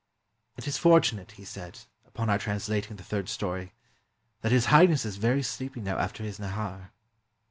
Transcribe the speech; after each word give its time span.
"It 0.57 0.65
is 0.67 0.79
fortunate," 0.79 1.33
he 1.33 1.45
said, 1.45 1.81
upon 2.07 2.27
our 2.27 2.39
translating 2.39 2.95
the 2.97 3.03
third 3.03 3.29
story," 3.29 3.71
that 4.41 4.51
His 4.51 4.65
Highness 4.73 5.05
is 5.05 5.17
very 5.17 5.43
sleepy 5.43 5.79
now 5.79 5.99
after 5.99 6.23
his 6.23 6.39
nahar." 6.39 6.89